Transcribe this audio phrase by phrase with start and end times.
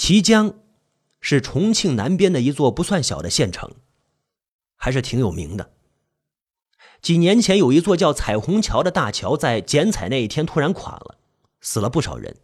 [0.00, 0.54] 綦江
[1.20, 3.70] 是重庆南边的一座不算小的县城，
[4.74, 5.74] 还是挺有名的。
[7.02, 11.18] 几年前，有一座叫彩虹桥的大桥在剪彩那一天突然垮了，
[11.60, 12.38] 死了不少人。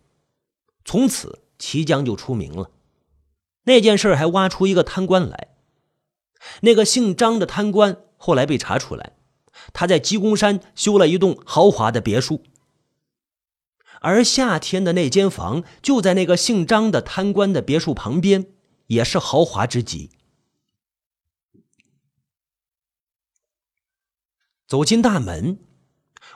[0.84, 2.70] 从此，綦江就出名了。
[3.64, 5.56] 那件事还挖出一个贪官来，
[6.60, 9.14] 那个姓张的贪官后来被查出来，
[9.72, 12.42] 他在鸡公山修了一栋豪华的别墅，
[14.00, 18.46] 而夏天的那间房就在那个姓张的贪官的别墅旁边，
[18.86, 20.10] 也是豪华之极。
[24.66, 25.58] 走进大门，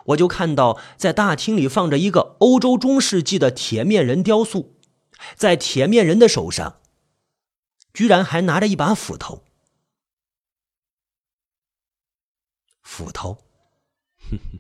[0.07, 4.77] 我就看到在大厅里放着一个欧洲中世纪的铁面人雕塑，
[5.35, 6.81] 在铁面人的手上，
[7.93, 9.45] 居然还拿着一把斧头。
[12.83, 13.43] 斧头，
[14.31, 14.59] 哼哼，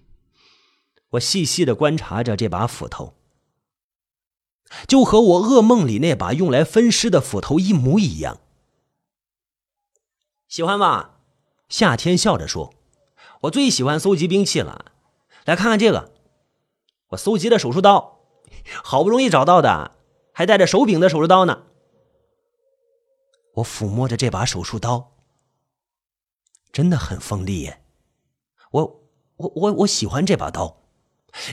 [1.10, 3.14] 我细细的观察着这把斧头，
[4.86, 8.40] 就和我噩梦里那把用来分尸的斧头一模一样。
[10.48, 11.18] 喜欢吧？
[11.68, 12.74] 夏天笑着说。
[13.42, 14.92] 我最喜欢搜集兵器了，
[15.46, 16.12] 来看看这个，
[17.08, 18.20] 我搜集的手术刀，
[18.84, 19.96] 好不容易找到的，
[20.32, 21.64] 还带着手柄的手术刀呢。
[23.54, 25.16] 我抚摸着这把手术刀，
[26.70, 27.82] 真的很锋利耶。
[28.72, 30.79] 我我我我喜欢这把刀，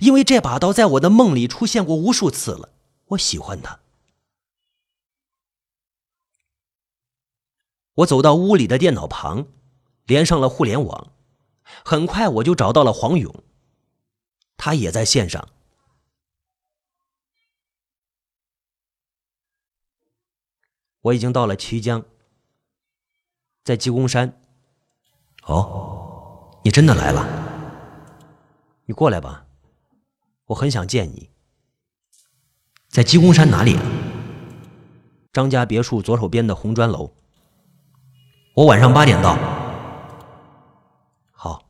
[0.02, 2.74] 因为这把刀在我的梦里出现过无数次了。
[3.08, 3.80] 我喜欢它。
[7.94, 9.48] 我走到屋里的电脑旁，
[10.06, 11.14] 连上了互联网。
[11.84, 13.44] 很快我就找到了黄勇，
[14.56, 15.50] 他也在线上。
[21.02, 22.06] 我已经到了綦江，
[23.64, 24.42] 在鸡公山。
[25.44, 27.26] 哦，你真的来了？
[28.86, 29.47] 你过来吧，
[30.48, 31.30] 我很想见你。
[32.90, 33.78] 在鸡公山哪里？
[35.32, 37.14] 张家别墅左手边的红砖楼。
[38.56, 39.36] 我晚上八点到。
[41.32, 41.70] 好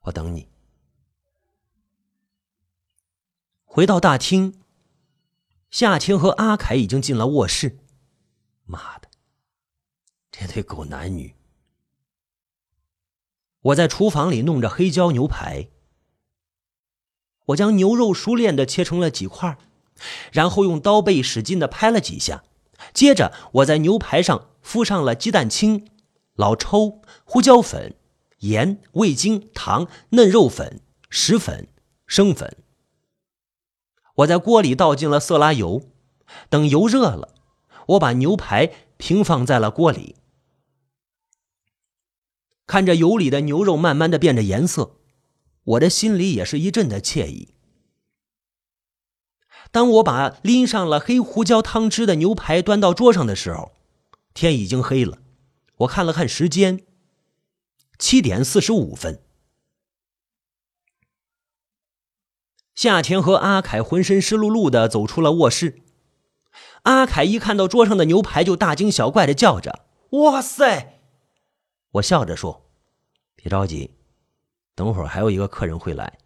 [0.00, 0.48] 我等你。
[3.64, 4.62] 回到大厅，
[5.70, 7.80] 夏天和阿凯已经进了卧室。
[8.66, 9.08] 妈的，
[10.30, 11.34] 这对狗男女！
[13.60, 15.70] 我在厨房里弄着黑椒牛排。
[17.46, 19.58] 我将牛肉熟练的切成了几块，
[20.32, 22.44] 然后用刀背使劲的拍了几下。
[22.92, 25.86] 接着，我在牛排上敷上了鸡蛋清、
[26.34, 27.94] 老抽、胡椒粉。
[28.40, 31.66] 盐、味精、糖、嫩肉粉、食粉、
[32.06, 32.58] 生粉。
[34.16, 35.88] 我在锅里倒进了色拉油，
[36.50, 37.32] 等油热了，
[37.86, 40.16] 我把牛排平放在了锅里。
[42.66, 44.96] 看着油里的牛肉慢慢的变着颜色，
[45.64, 47.54] 我的心里也是一阵的惬意。
[49.70, 53.72] 当我把淋上了黑胡椒汤汁的牛排端到桌上的时候，
[54.32, 55.18] 天已经黑了。
[55.78, 56.84] 我看了看时间。
[57.96, 59.22] 七点四十五分，
[62.74, 65.80] 夏天和阿凯浑身湿漉漉的走出了卧室。
[66.82, 71.00] 阿凯一看到桌上的牛排，就大惊小怪的叫着：“哇塞！”
[71.92, 72.68] 我笑着说
[73.36, 73.93] ：“别着急，
[74.74, 76.18] 等会儿还有一个客人会来。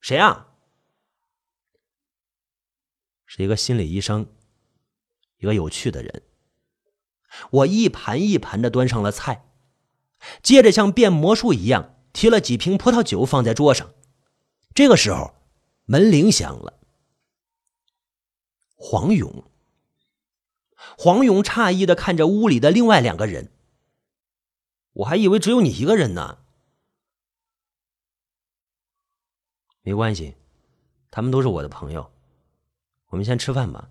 [0.00, 0.48] 谁啊？
[3.26, 4.26] 是一个心理医生，
[5.38, 6.22] 一个有趣的人。”
[7.50, 9.48] 我一盘一盘的端上了菜。
[10.42, 13.92] 接着像变魔术一样提了几瓶葡萄酒放在桌上。
[14.74, 15.34] 这个时候，
[15.86, 16.78] 门铃响了。
[18.74, 19.44] 黄勇。
[20.98, 23.50] 黄勇诧异的看着屋里的另外两个人。
[24.92, 26.41] 我还以为只有你一个人呢。
[29.82, 30.36] 没关系，
[31.10, 32.10] 他们都是我的朋友。
[33.08, 33.90] 我们先吃饭吧。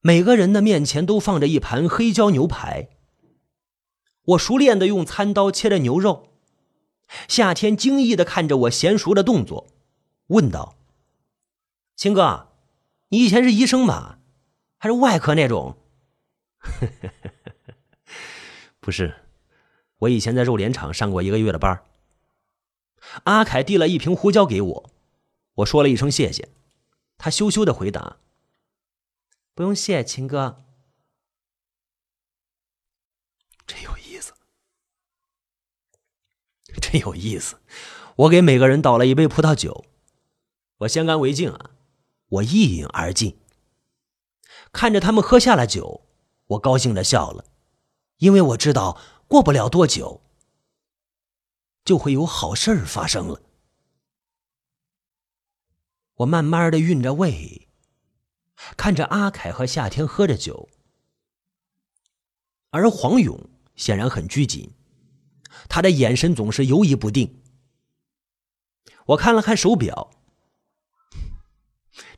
[0.00, 2.88] 每个人的面前都放着一盘黑椒牛排。
[4.22, 6.28] 我熟练的用餐刀切着牛肉，
[7.28, 9.68] 夏天惊异的看着我娴熟的动作，
[10.28, 10.76] 问道
[11.96, 12.48] ：“秦哥，
[13.08, 14.18] 你以前是医生吧？
[14.78, 15.76] 还是外科那种
[18.80, 19.14] ？”“不是，
[19.98, 21.82] 我以前在肉联厂上过一个月的班。”
[23.24, 24.90] 阿凯递了一瓶胡椒给我，
[25.54, 26.48] 我说了一声谢谢，
[27.18, 28.18] 他羞羞的回答
[29.54, 30.64] ：“不用谢，秦哥。”
[33.66, 34.32] 真有意思。
[36.80, 37.60] 真有意思，
[38.16, 39.84] 我给每个人倒了一杯葡萄酒，
[40.78, 41.70] 我先干为敬啊！
[42.28, 43.38] 我一饮而尽，
[44.72, 46.06] 看着他们喝下了酒，
[46.46, 47.44] 我高兴的笑了，
[48.18, 50.22] 因为我知道过不了多久
[51.84, 53.40] 就会有好事发生了。
[56.16, 57.68] 我慢慢的运着胃，
[58.76, 60.68] 看着阿凯和夏天喝着酒，
[62.70, 64.72] 而黄勇显然很拘谨，
[65.68, 67.42] 他的眼神总是游移不定。
[69.06, 70.10] 我看了看手表，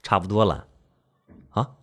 [0.03, 0.69] 差不多了。
[1.51, 1.77] 啊！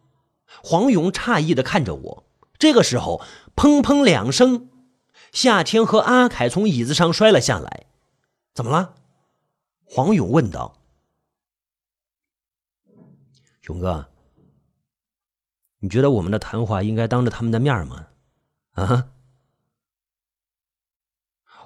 [0.64, 2.26] 黄勇诧异的看着我。
[2.58, 3.24] 这个时候，
[3.56, 4.70] 砰砰两声，
[5.32, 7.86] 夏天和阿凯从椅子上摔了下来。
[8.54, 8.96] 怎么了？
[9.86, 10.78] 黄勇问道。
[13.64, 14.10] 勇哥，
[15.80, 18.08] 你觉得我们的谈话应该当着他们的面吗？
[18.72, 19.12] 啊？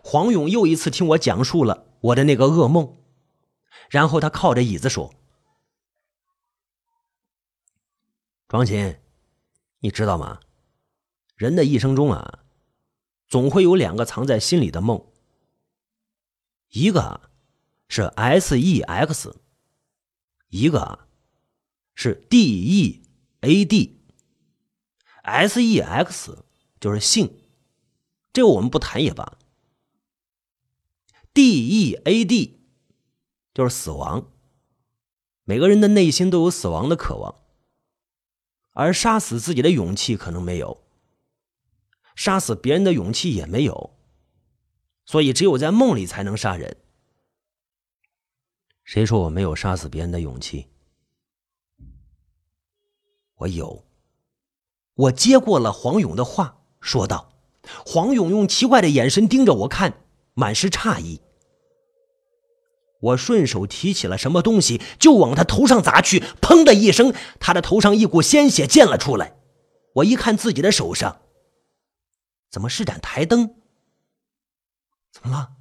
[0.04, 2.98] 黄勇又一次听我讲述了我的那个噩梦，
[3.90, 5.16] 然后他靠着椅子说
[8.50, 9.00] ：“庄琴，
[9.80, 10.42] 你知道吗？
[11.36, 12.43] 人的一生中啊，
[13.34, 15.08] 总会有两个藏在心里的梦，
[16.70, 17.32] 一个
[17.88, 19.36] 是 S E X，
[20.50, 21.08] 一个。”
[21.96, 23.04] 是 D E
[23.42, 26.46] A D，S E X
[26.80, 27.40] 就是性，
[28.32, 29.40] 这个我们不谈也罢。
[31.34, 32.62] D E A D
[33.52, 34.32] 就是死亡，
[35.44, 37.42] 每个人的内心都有死亡的渴望，
[38.74, 40.83] 而杀死自己的勇气可能没有，
[42.16, 43.96] 杀死别人的勇气也没有，
[45.06, 46.78] 所以只有在梦里才能杀人。
[48.84, 50.68] 谁说我没有杀死别人的勇气？
[53.38, 53.86] 我有，
[54.94, 57.34] 我接过了黄勇的话，说道
[57.86, 61.22] ：“黄勇用奇怪的眼神盯着我看，满是诧异。
[63.00, 66.24] 我顺手提起了什么东西，就往他头上砸去。
[66.42, 69.36] 砰的一声，他的头上一股鲜血溅了出来。
[69.96, 71.22] 我一看自己的手上，
[72.54, 73.56] 怎么是盏台灯？
[75.12, 75.56] 怎么了？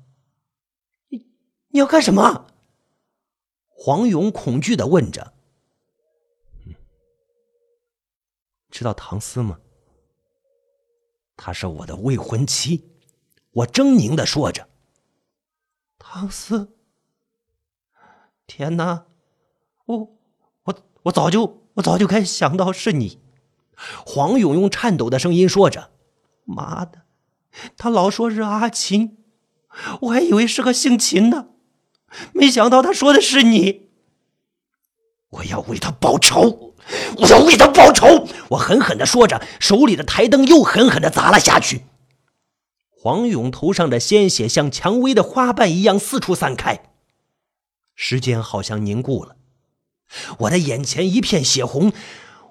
[1.09, 1.27] 你
[1.69, 2.49] 你要干什么？”
[3.75, 5.33] 黄勇恐惧的问着。
[8.69, 9.59] 知道唐斯吗？
[11.35, 12.91] 她是我的未婚妻，
[13.53, 14.69] 我狰狞的说着。
[15.99, 16.77] 唐斯，
[18.47, 19.07] 天哪，
[19.87, 20.19] 我
[20.65, 23.19] 我我早就我早就该想到是你。
[24.05, 25.91] 黄勇用颤抖的声音说着
[26.45, 27.03] ：“妈的，
[27.77, 29.19] 他老说是阿琴，
[30.03, 31.49] 我还以为是个姓秦的，
[32.33, 33.89] 没想到他说的是你。
[35.31, 36.71] 我要为他报仇。”
[37.19, 38.27] 我要为他报仇！
[38.51, 41.83] 我狠狠的说着，手里的台灯又狠狠的砸了下去。
[42.91, 46.91] 黄勇头上的鲜血像蔷薇的花瓣一样四处散开，
[47.95, 49.37] 时间好像凝固了。
[50.39, 51.93] 我的眼前一片血红，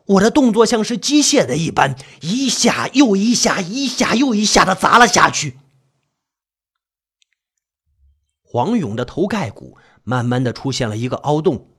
[0.05, 5.57] 我的动作像是机械的一般，一下又一下，一下又一下的砸了下去。
[8.41, 11.69] 黄勇的头盖骨慢慢的出现了一个凹洞。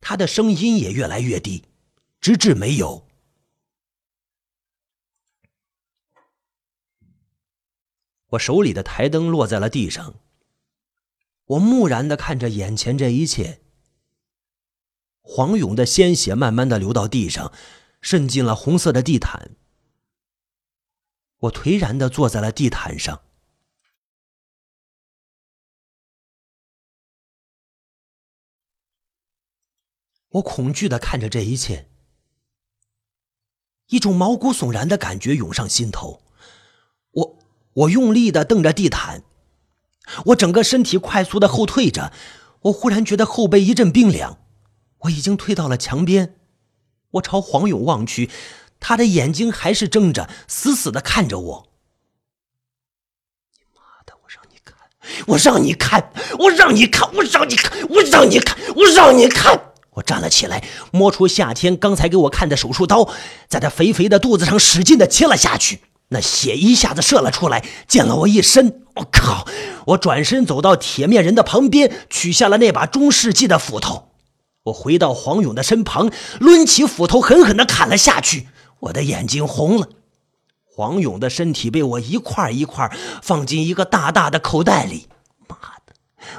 [0.00, 1.64] 他的声音也越来越低，
[2.20, 3.06] 直至没有。
[8.30, 10.16] 我手里的台灯落在了地上，
[11.46, 13.60] 我木然的看着眼前这一切。
[15.28, 17.52] 黄勇的鲜血慢慢的流到地上，
[18.00, 19.56] 渗进了红色的地毯。
[21.40, 23.20] 我颓然的坐在了地毯上。
[30.30, 31.88] 我恐惧的看着这一切，
[33.88, 36.22] 一种毛骨悚然的感觉涌上心头。
[37.10, 37.38] 我
[37.72, 39.24] 我用力的瞪着地毯，
[40.26, 42.12] 我整个身体快速的后退着。
[42.62, 44.38] 我忽然觉得后背一阵冰凉，
[45.06, 46.36] 我已经退到了墙边。
[47.12, 48.30] 我朝黄勇望去，
[48.78, 51.68] 他的眼睛还是睁着，死死的看着我。
[53.56, 54.14] 你妈的！
[54.22, 54.76] 我让你看，
[55.26, 59.72] 我让你看，我让你看，我让你看，我让你看，我让你看。
[59.92, 63.08] 我站了起来，摸出夏天刚才给我看的手术刀，
[63.48, 65.80] 在他肥肥的肚子上使劲的切了下去。
[66.08, 68.84] 那血一下子射了出来，溅了我一身。
[68.96, 69.46] 我靠！
[69.86, 74.10] 我转身走到铁面人的旁边，取下了那把中世纪的斧头。
[74.66, 78.48] 我回到黄勇的身旁，抡起斧头狠狠的砍了下去。
[78.80, 79.88] 我的眼睛红了。
[80.64, 85.08] 黄勇的身体被我一块一块放进一个大大的口袋里。
[85.48, 85.56] 妈
[85.86, 85.94] 的！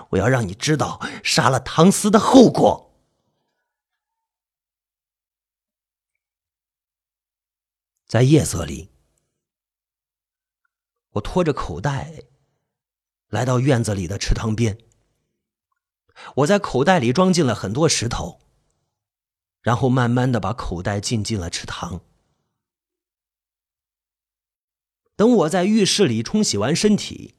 [0.10, 2.94] 我要让你知道杀了唐斯的后果。
[8.06, 8.90] 在夜色里，
[11.12, 12.24] 我拖着口袋
[13.30, 14.78] 来到院子里的池塘边。
[16.36, 18.40] 我在口袋里装进了很多石头，
[19.62, 22.02] 然后慢慢的把口袋浸进了池塘。
[25.16, 27.36] 等我在浴室里冲洗完身体，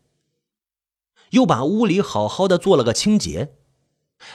[1.30, 3.56] 又把屋里好好的做了个清洁，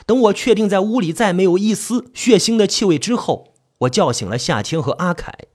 [0.05, 5.47] 等我确定在屋里再没有一丝血腥的气味之后，我叫醒了夏天和阿凯。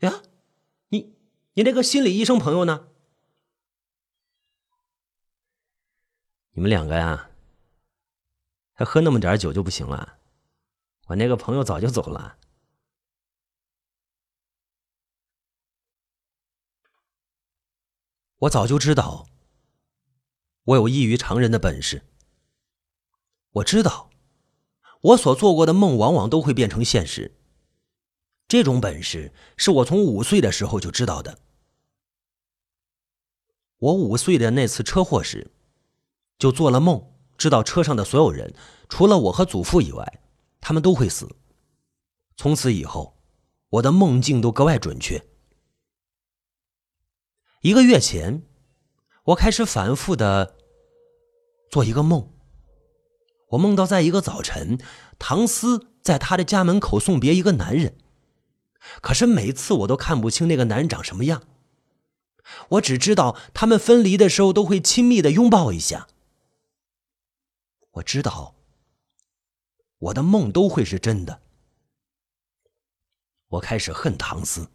[0.00, 0.22] 呀，
[0.88, 1.14] 你
[1.54, 2.88] 你那个心理医生朋友呢？
[6.52, 7.30] 你们两个呀，
[8.72, 10.18] 还喝那么点酒就不行了？
[11.06, 12.36] 我那个朋友早就走了。
[18.38, 19.28] 我早就知道，
[20.64, 22.02] 我有异于常人的本事。
[23.50, 24.10] 我知道，
[25.02, 27.36] 我所做过的梦往往都会变成现实。
[28.48, 31.38] 这种本事是我从五岁的时候就知道的。
[33.76, 35.50] 我五岁的那次车祸时，
[36.40, 37.00] 就做了梦，
[37.36, 38.54] 知道车上的所有人，
[38.88, 40.20] 除了我和祖父以外，
[40.58, 41.36] 他们都会死。
[42.34, 43.18] 从此以后，
[43.68, 45.22] 我的梦境都格外准确。
[47.60, 48.42] 一个月前，
[49.24, 50.56] 我开始反复的
[51.70, 52.32] 做一个梦。
[53.50, 54.78] 我梦到在一个早晨，
[55.18, 57.98] 唐斯在他的家门口送别一个男人，
[59.02, 61.42] 可是每次我都看不清那个男人长什么样。
[62.70, 66.08] 我只知道他们分离的时候都会亲密的拥抱一下。
[67.92, 68.54] 我知道，
[69.98, 71.42] 我的梦都会是真的。
[73.48, 74.70] 我开始恨唐斯。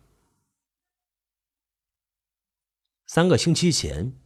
[3.05, 4.19] 三个星期前，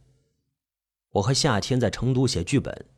[1.10, 2.88] 我和夏天在成都写剧本，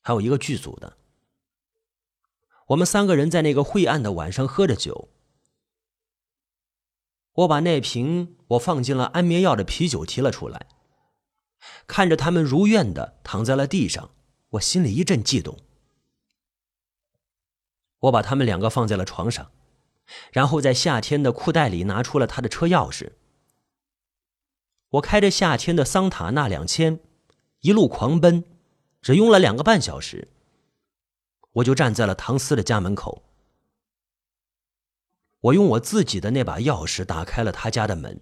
[0.00, 0.98] 还有一个剧组的。
[2.68, 5.10] 我们三个人在那个晦暗的晚上喝着酒。
[7.34, 10.66] 我把那瓶我放进了安眠药的啤酒提了出来，
[11.86, 14.10] 看着他们如愿的躺在了地上，
[14.52, 15.58] 我心里一阵悸动。
[18.00, 19.52] 我把他们两个放在了床上，
[20.32, 23.12] 然后在夏天的裤袋里拿出了他的车钥匙。
[24.90, 27.00] 我开着夏天的桑塔纳两千，
[27.60, 28.44] 一路狂奔，
[29.00, 30.28] 只用了两个半小时。
[31.52, 33.22] 我就站在了唐斯的家门口。
[35.40, 38.20] 我用我自己的那把钥匙打开了他家的门。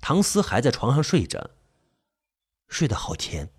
[0.00, 1.50] 唐斯还在床上睡着，
[2.68, 3.50] 睡得好甜。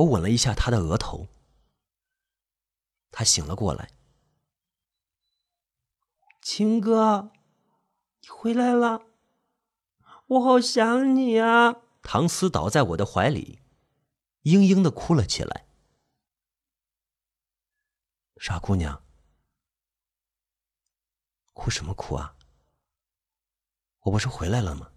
[0.00, 1.28] 我吻了一下他的额头，
[3.10, 3.90] 他醒了过来。
[6.40, 7.30] 秦哥，
[8.22, 9.02] 你回来了，
[10.26, 11.82] 我好想你啊！
[12.02, 13.60] 唐斯倒在我的怀里，
[14.44, 15.66] 嘤嘤的哭了起来。
[18.38, 19.04] 傻姑娘，
[21.52, 22.36] 哭什么哭啊？
[24.04, 24.92] 我不是回来了吗？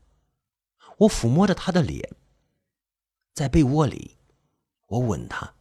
[0.99, 2.15] 我抚摸着她的脸，
[3.33, 4.17] 在被窝里，
[4.93, 5.55] 我吻她，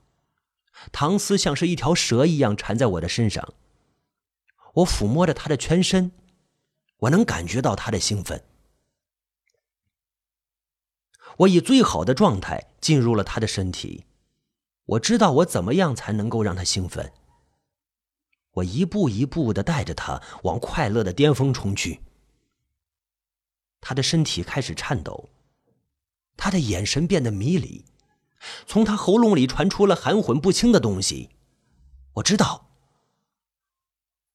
[0.93, 3.55] 唐斯像是一条蛇一样缠在我的身上。
[4.75, 6.13] 我抚摸着他的全身，
[6.97, 8.43] 我能感觉到他的兴奋。
[11.39, 14.05] 我以最好的状态进入了他的身体，
[14.85, 17.13] 我知道我怎么样才能够让他兴奋。
[18.53, 22.01] 我一步一步的带着他往快乐的巅峰冲去。
[23.81, 25.31] 他的身体开始颤抖，
[26.37, 27.85] 他的眼神变得迷离，
[28.67, 31.31] 从他喉咙里传出了含混不清的东西。
[32.15, 32.71] 我知道。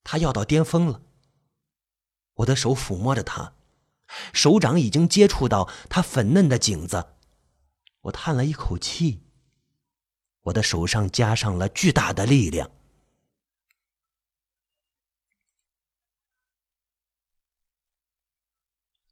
[0.03, 1.01] 他要到巅峰了。
[2.35, 3.53] 我的手抚摸着他，
[4.31, 7.15] 手掌已经接触到他粉嫩的颈子。
[8.01, 9.23] 我叹了一口气。
[10.43, 12.71] 我的手上加上了巨大的力量。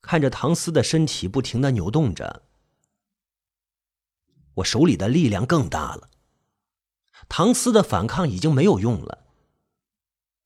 [0.01, 2.43] 看着唐斯的身体不停的扭动着，
[4.55, 6.09] 我手里的力量更大了。
[7.29, 9.23] 唐斯的反抗已经没有用了。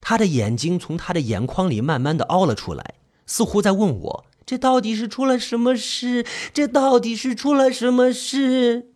[0.00, 2.94] 他的眼睛从他的眼眶里慢慢的凹了出来，
[3.26, 6.26] 似乎在问我：“这到底是出了什么事？
[6.54, 8.94] 这到底是出了什么事？”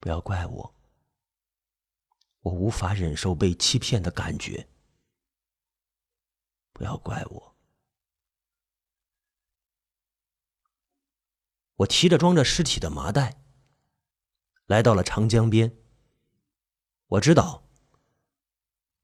[0.00, 0.74] 不要怪我，
[2.40, 4.66] 我无法忍受被欺骗的感觉。
[6.72, 7.51] 不要怪我，
[11.82, 13.42] 我提着装着尸体的麻袋，
[14.66, 15.76] 来到了长江边。
[17.06, 17.62] 我知道。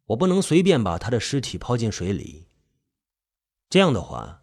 [0.06, 2.46] 我不能随便把他的尸体抛进水里。
[3.68, 4.42] 这样的话，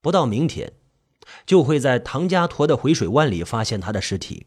[0.00, 0.74] 不到明天，
[1.44, 4.46] 就会在唐家沱的回水湾里发现他的尸体。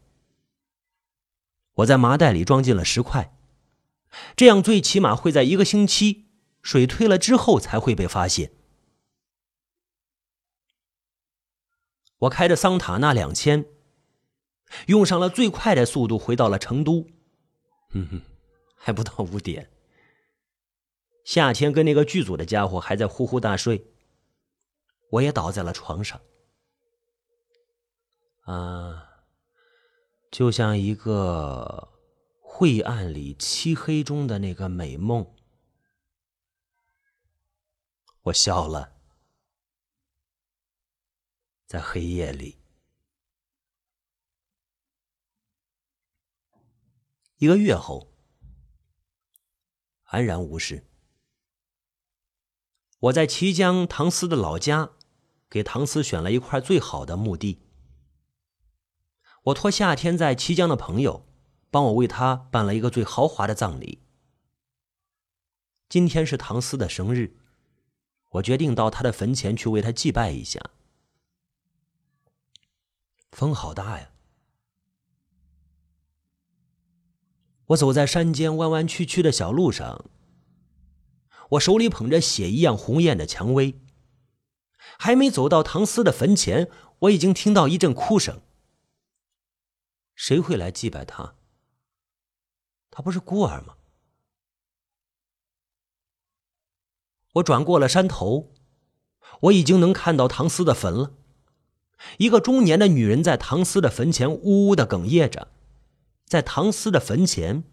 [1.74, 3.36] 我在麻袋里装进了石块，
[4.34, 6.28] 这样最起码会在一个星期
[6.62, 8.52] 水退了之后才会被发现。
[12.18, 13.66] 我开着桑塔纳两千，
[14.86, 17.06] 用上了最快的速度回到了成都。
[17.90, 18.22] 哼哼，
[18.76, 19.70] 还不到五点。
[21.24, 23.86] 夏天跟那个剧组的家伙还在呼呼大睡，
[25.10, 26.20] 我也倒在了床上。
[28.42, 29.24] 啊，
[30.30, 31.88] 就像一个
[32.40, 35.34] 晦暗里漆黑中的那个美梦。
[38.24, 38.93] 我笑了，
[41.66, 42.58] 在黑夜里，
[47.38, 48.12] 一个月后，
[50.04, 50.86] 安然无事。
[53.00, 54.92] 我在綦江唐斯的老家，
[55.50, 57.60] 给唐斯选了一块最好的墓地。
[59.44, 61.26] 我托夏天在綦江的朋友，
[61.70, 64.00] 帮我为他办了一个最豪华的葬礼。
[65.88, 67.36] 今天是唐斯的生日，
[68.30, 70.70] 我决定到他的坟前去为他祭拜一下。
[73.34, 74.12] 风好大呀！
[77.66, 80.04] 我走在山间弯弯曲曲的小路上。
[81.50, 83.80] 我手里捧着血一样红艳的蔷薇，
[84.98, 88.40] 还没走到唐斯的坟前，我已经听到一阵哭声。
[90.14, 91.34] 谁会来祭拜他？
[92.92, 93.76] 他不是孤儿吗？
[97.32, 98.54] 我转过了山头，
[99.40, 101.14] 我已经能看到唐斯的坟了。
[102.18, 105.48] 一个中年的女人在唐斯的坟前呜呜的哽咽着，
[106.26, 107.64] 在唐斯的坟前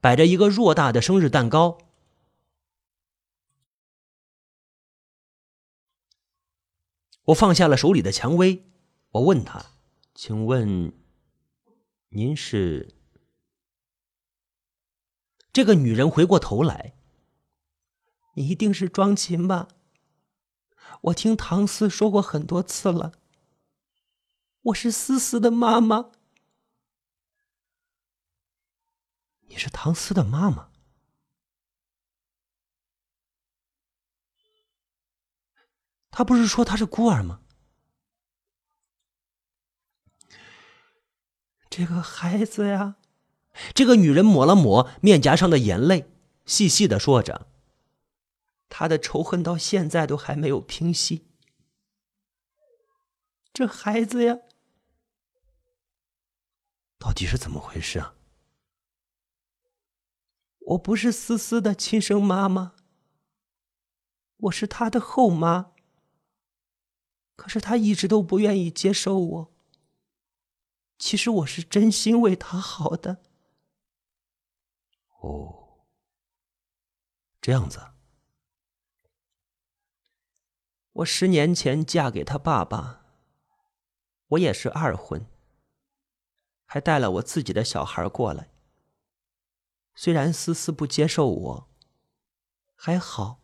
[0.00, 1.78] 摆着一个偌大的生日蛋糕。
[7.24, 8.64] 我放下了手里的蔷薇，
[9.10, 9.66] 我问他
[10.14, 10.92] ：“请问，
[12.08, 12.94] 您是？”
[15.52, 16.94] 这个女人回过头来
[18.34, 19.68] ：“你一定是庄琴吧？
[21.02, 23.12] 我听唐斯说过很多次了。
[24.62, 26.10] 我是思思的妈妈。
[29.48, 30.68] 你是唐斯的妈妈？
[36.10, 37.40] 他不是说他是孤儿吗？
[41.70, 42.96] 这个孩子呀，
[43.72, 46.10] 这个女人抹了抹面颊上的眼泪，
[46.44, 47.46] 细细的说着
[48.68, 51.26] ：“他的仇恨到现在都还没有平息。
[53.52, 54.38] 这孩子呀，
[56.98, 58.14] 到底是怎么回事啊？
[60.60, 62.74] 我不是思思的亲生妈妈，
[64.36, 65.72] 我是她的后妈。”
[67.38, 69.54] 可是他一直都不愿意接受我。
[70.98, 73.22] 其实我是真心为他好的。
[75.20, 75.86] 哦，
[77.40, 77.78] 这样子。
[80.98, 83.02] 我十年前嫁给他爸爸，
[84.28, 85.26] 我也是二婚，
[86.64, 88.50] 还带了我自己的小孩过来。
[89.94, 91.68] 虽然思思不接受我，
[92.74, 93.38] 还好，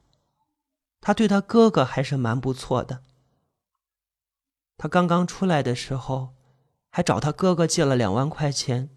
[1.00, 3.04] 他对他哥哥还是蛮不错的。
[4.76, 6.34] 他刚刚出来的时候，
[6.90, 8.90] 还找他哥哥借了两万块钱。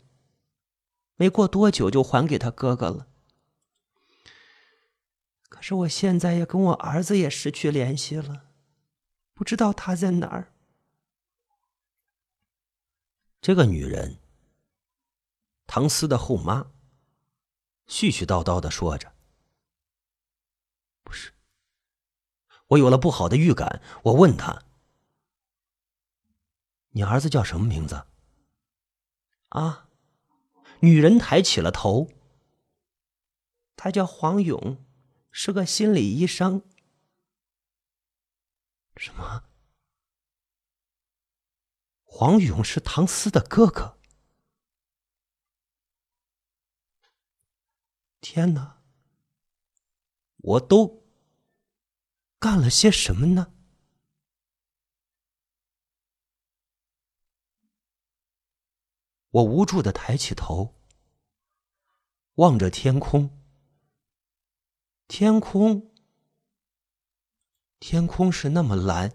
[1.16, 3.08] 没过多久就还给他哥哥了。
[5.48, 8.46] 可是我现在也跟我儿子也失去联系了，
[9.38, 10.52] 不知道他在哪儿。
[13.40, 14.18] 这个女人，
[15.68, 16.72] 唐斯的后妈，
[17.86, 19.14] 絮絮叨叨的说着
[21.06, 21.34] ：“不是。”
[22.70, 24.64] 我有了不好的预感，我问他。
[26.90, 28.08] 你儿子叫什么名字？
[29.50, 29.88] 啊，
[30.80, 32.10] 女人抬起了头。
[33.76, 34.84] 他叫黄勇，
[35.30, 36.64] 是个心理医生。
[38.98, 39.44] 什么？
[42.04, 44.00] 黄勇是唐斯的哥哥？
[48.20, 48.82] 天哪！
[50.38, 51.06] 我都
[52.40, 53.54] 干了些什么呢？
[59.30, 60.82] 我无助的抬起头，
[62.36, 63.44] 望着天空。
[65.08, 65.94] 天空，
[67.80, 69.12] 天空是那么蓝，